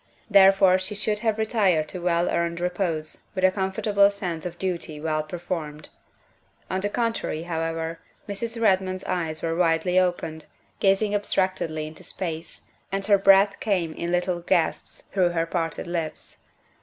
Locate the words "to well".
1.89-2.27